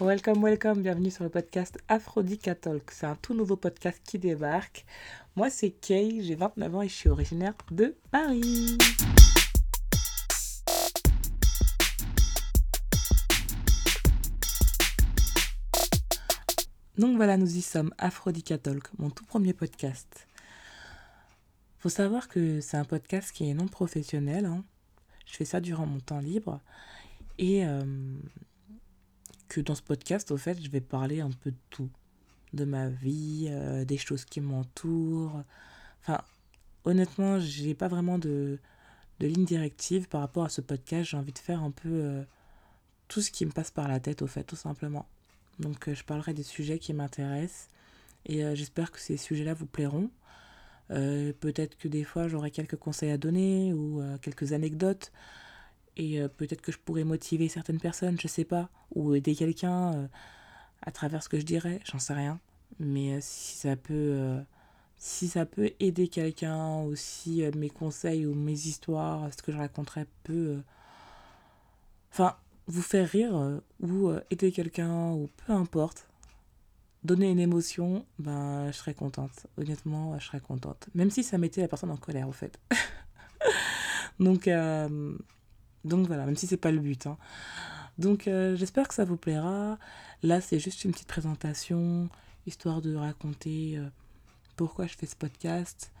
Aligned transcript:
Welcome, 0.00 0.42
welcome, 0.42 0.82
bienvenue 0.82 1.10
sur 1.10 1.24
le 1.24 1.30
podcast 1.30 1.78
Aphrodika 1.88 2.54
Talk. 2.54 2.90
C'est 2.90 3.06
un 3.06 3.14
tout 3.16 3.34
nouveau 3.34 3.56
podcast 3.56 4.00
qui 4.04 4.18
débarque. 4.18 4.84
Moi, 5.36 5.50
c'est 5.50 5.70
Kay, 5.70 6.22
j'ai 6.22 6.34
29 6.34 6.74
ans 6.74 6.82
et 6.82 6.88
je 6.88 6.94
suis 6.94 7.08
originaire 7.08 7.54
de 7.70 7.96
Paris. 8.10 8.78
Donc 16.96 17.16
voilà, 17.16 17.36
nous 17.36 17.56
y 17.56 17.62
sommes, 17.62 17.92
Aphrodika 17.98 18.56
Talk, 18.58 18.88
mon 18.98 19.10
tout 19.10 19.24
premier 19.24 19.52
podcast. 19.52 20.28
Faut 21.78 21.88
savoir 21.88 22.28
que 22.28 22.60
c'est 22.60 22.76
un 22.76 22.84
podcast 22.84 23.32
qui 23.32 23.50
est 23.50 23.54
non 23.54 23.66
professionnel. 23.66 24.46
hein. 24.46 24.64
Je 25.26 25.36
fais 25.36 25.44
ça 25.44 25.60
durant 25.60 25.86
mon 25.86 26.00
temps 26.00 26.20
libre. 26.20 26.60
Et 27.38 27.66
euh, 27.66 27.82
que 29.48 29.60
dans 29.60 29.74
ce 29.74 29.82
podcast, 29.82 30.30
au 30.30 30.36
fait, 30.36 30.62
je 30.62 30.70
vais 30.70 30.80
parler 30.80 31.20
un 31.20 31.30
peu 31.30 31.50
de 31.50 31.56
tout. 31.70 31.90
De 32.52 32.64
ma 32.64 32.88
vie, 32.88 33.48
euh, 33.50 33.84
des 33.84 33.98
choses 33.98 34.24
qui 34.24 34.40
m'entourent. 34.40 35.42
Enfin, 36.00 36.20
honnêtement, 36.84 37.38
j'ai 37.40 37.74
pas 37.74 37.88
vraiment 37.88 38.18
de, 38.18 38.58
de 39.20 39.26
ligne 39.26 39.44
directive 39.44 40.08
par 40.08 40.20
rapport 40.20 40.44
à 40.44 40.48
ce 40.48 40.60
podcast. 40.60 41.10
J'ai 41.10 41.16
envie 41.16 41.32
de 41.32 41.38
faire 41.38 41.62
un 41.62 41.70
peu 41.70 41.88
euh, 41.88 42.22
tout 43.08 43.20
ce 43.20 43.30
qui 43.30 43.44
me 43.44 43.50
passe 43.50 43.70
par 43.70 43.88
la 43.88 44.00
tête, 44.00 44.22
au 44.22 44.26
fait, 44.26 44.44
tout 44.44 44.56
simplement. 44.56 45.06
Donc, 45.58 45.88
euh, 45.88 45.94
je 45.94 46.04
parlerai 46.04 46.34
des 46.34 46.42
sujets 46.42 46.78
qui 46.78 46.92
m'intéressent. 46.92 47.68
Et 48.26 48.42
j'espère 48.56 48.90
que 48.90 48.98
ces 48.98 49.18
sujets-là 49.18 49.52
vous 49.52 49.66
plairont. 49.66 50.08
Peut-être 50.88 51.76
que 51.76 51.88
des 51.88 52.04
fois, 52.04 52.26
j'aurai 52.26 52.50
quelques 52.50 52.76
conseils 52.76 53.10
à 53.10 53.18
donner 53.18 53.74
ou 53.74 54.02
quelques 54.22 54.54
anecdotes. 54.54 55.12
Et 55.96 56.20
euh, 56.20 56.28
peut-être 56.28 56.60
que 56.60 56.72
je 56.72 56.78
pourrais 56.78 57.04
motiver 57.04 57.48
certaines 57.48 57.80
personnes, 57.80 58.18
je 58.20 58.28
sais 58.28 58.44
pas, 58.44 58.68
ou 58.94 59.14
aider 59.14 59.34
quelqu'un 59.34 59.94
euh, 59.94 60.06
à 60.82 60.90
travers 60.90 61.22
ce 61.22 61.28
que 61.28 61.38
je 61.38 61.44
dirais, 61.44 61.80
j'en 61.84 61.98
sais 61.98 62.14
rien. 62.14 62.40
Mais 62.80 63.14
euh, 63.14 63.18
si 63.20 63.56
ça 65.28 65.46
peut, 65.46 65.70
aider 65.80 66.08
quelqu'un, 66.08 66.82
ou 66.82 66.96
si 66.96 67.42
mes 67.56 67.70
conseils 67.70 68.26
ou 68.26 68.34
mes 68.34 68.66
histoires, 68.66 69.32
ce 69.32 69.42
que 69.42 69.52
je 69.52 69.56
raconterai 69.56 70.06
peut, 70.24 70.58
enfin, 72.12 72.36
vous 72.66 72.82
faire 72.82 73.08
rire 73.08 73.60
ou 73.80 74.10
aider 74.30 74.50
quelqu'un 74.50 75.12
ou 75.12 75.28
peu 75.46 75.52
importe, 75.52 76.08
donner 77.04 77.30
une 77.30 77.38
émotion, 77.38 78.04
ben 78.18 78.72
je 78.72 78.76
serais 78.76 78.94
contente. 78.94 79.46
Honnêtement, 79.58 80.18
je 80.18 80.26
serais 80.26 80.40
contente. 80.40 80.88
Même 80.94 81.10
si 81.10 81.22
ça 81.22 81.38
mettait 81.38 81.60
la 81.60 81.68
personne 81.68 81.90
en 81.90 81.96
colère, 81.96 82.28
au 82.28 82.32
fait. 82.32 82.58
donc, 84.18 84.48
donc 85.84 86.06
voilà, 86.06 86.26
même 86.26 86.36
si 86.36 86.46
c'est 86.46 86.56
pas 86.56 86.70
le 86.70 86.80
but. 86.80 87.06
hein. 87.06 87.16
Donc 87.98 88.26
euh, 88.26 88.56
j'espère 88.56 88.88
que 88.88 88.94
ça 88.94 89.04
vous 89.04 89.16
plaira. 89.16 89.78
Là, 90.22 90.40
c'est 90.40 90.58
juste 90.58 90.84
une 90.84 90.92
petite 90.92 91.08
présentation, 91.08 92.08
histoire 92.46 92.80
de 92.82 92.94
raconter 92.94 93.74
euh, 93.76 93.88
pourquoi 94.56 94.86
je 94.86 94.94
fais 94.94 95.06
ce 95.06 95.16
podcast. 95.16 95.92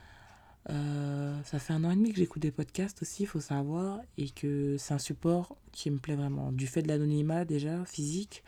Euh, 0.70 1.38
ça 1.44 1.58
fait 1.58 1.74
un 1.74 1.84
an 1.84 1.90
et 1.90 1.96
demi 1.96 2.10
que 2.10 2.18
j'écoute 2.18 2.40
des 2.40 2.50
podcasts 2.50 3.02
aussi, 3.02 3.24
il 3.24 3.26
faut 3.26 3.40
savoir, 3.40 4.00
et 4.16 4.30
que 4.30 4.76
c'est 4.78 4.94
un 4.94 4.98
support 4.98 5.58
qui 5.72 5.90
me 5.90 5.98
plaît 5.98 6.16
vraiment, 6.16 6.52
du 6.52 6.66
fait 6.66 6.80
de 6.82 6.88
l'anonymat 6.88 7.44
déjà, 7.44 7.84
physique, 7.84 8.42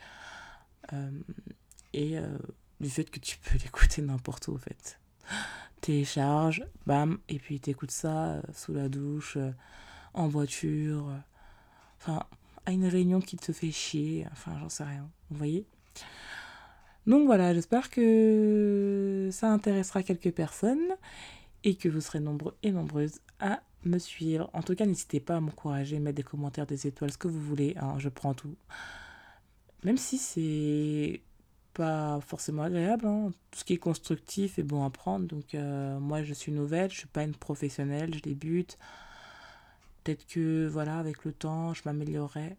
et 1.93 2.15
du 2.79 2.89
fait 2.89 3.03
que 3.03 3.19
tu 3.19 3.37
peux 3.37 3.57
l'écouter 3.63 4.01
n'importe 4.01 4.47
où 4.47 4.55
en 4.55 4.57
fait. 4.57 4.99
Télécharge, 5.81 6.65
bam, 6.87 7.19
et 7.29 7.37
puis 7.37 7.59
t'écoutes 7.59 7.91
ça 7.91 8.41
sous 8.51 8.73
la 8.73 8.89
douche, 8.89 9.37
en 10.15 10.27
voiture, 10.27 11.11
enfin, 11.99 12.23
à 12.65 12.71
une 12.71 12.85
réunion 12.85 13.19
qui 13.19 13.37
te 13.37 13.51
fait 13.51 13.71
chier, 13.71 14.25
enfin, 14.31 14.57
j'en 14.59 14.69
sais 14.69 14.83
rien, 14.83 15.09
vous 15.29 15.37
voyez 15.37 15.65
Donc 17.05 17.25
voilà, 17.25 17.53
j'espère 17.53 17.89
que 17.89 19.29
ça 19.31 19.51
intéressera 19.51 20.03
quelques 20.03 20.31
personnes 20.31 20.95
et 21.63 21.75
que 21.75 21.89
vous 21.89 22.01
serez 22.01 22.19
nombreux 22.19 22.55
et 22.63 22.71
nombreuses 22.71 23.19
à 23.39 23.61
me 23.83 23.99
suivre. 23.99 24.49
En 24.53 24.61
tout 24.61 24.75
cas, 24.75 24.85
n'hésitez 24.85 25.19
pas 25.19 25.37
à 25.37 25.39
m'encourager, 25.39 25.99
mettre 25.99 26.17
des 26.17 26.23
commentaires, 26.23 26.65
des 26.67 26.87
étoiles, 26.87 27.11
ce 27.11 27.17
que 27.17 27.27
vous 27.27 27.41
voulez, 27.41 27.75
hein, 27.79 27.95
je 27.99 28.09
prends 28.09 28.33
tout. 28.33 28.55
Même 29.83 29.97
si 29.97 30.17
c'est 30.17 31.21
pas 31.73 32.19
forcément 32.21 32.63
agréable, 32.63 33.05
hein, 33.05 33.31
tout 33.51 33.59
ce 33.59 33.63
qui 33.63 33.73
est 33.73 33.77
constructif 33.77 34.57
est 34.57 34.63
bon 34.63 34.83
à 34.83 34.89
prendre. 34.89 35.27
Donc 35.27 35.53
euh, 35.53 35.99
moi, 35.99 36.23
je 36.23 36.33
suis 36.33 36.51
nouvelle, 36.51 36.91
je 36.91 36.97
suis 36.97 37.07
pas 37.07 37.23
une 37.23 37.35
professionnelle, 37.35 38.13
je 38.13 38.19
débute. 38.19 38.77
Peut-être 40.07 40.25
que 40.25 40.69
voilà, 40.69 40.99
avec 40.99 41.25
le 41.25 41.33
temps, 41.33 41.73
je 41.73 41.81
m'améliorerai. 41.83 42.55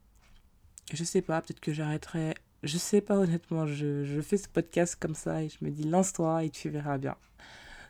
Je 0.92 1.03
sais 1.03 1.22
pas, 1.22 1.41
peut-être 1.41 1.60
que 1.60 1.72
j'arrêterai. 1.72 2.34
Je 2.62 2.76
sais 2.76 3.00
pas 3.00 3.16
honnêtement, 3.16 3.66
je, 3.66 4.20
fais 4.20 4.36
ce 4.36 4.50
podcast 4.50 4.98
comme 5.00 5.14
ça 5.14 5.42
et 5.42 5.48
je 5.48 5.64
me 5.64 5.70
dis 5.70 5.84
lance-toi 5.84 6.44
et 6.44 6.50
tu 6.50 6.69
verras 6.69 6.98
bien. 6.98 7.16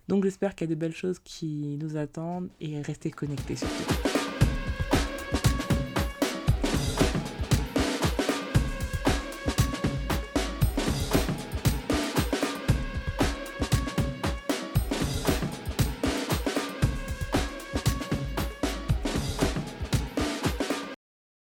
Donc 0.07 0.23
j'espère 0.23 0.55
qu'il 0.55 0.69
y 0.69 0.71
a 0.71 0.75
de 0.77 0.79
belles 0.79 0.95
choses 0.95 1.19
qui 1.19 1.77
nous 1.81 1.97
attendent 1.97 2.51
et 2.61 2.81
restez 2.83 3.11
connectés 3.11 3.57
surtout. 3.57 4.18